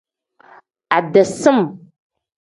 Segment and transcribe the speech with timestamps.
[0.97, 1.59] Ade sim.